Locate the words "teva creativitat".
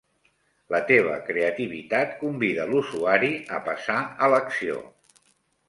0.91-2.17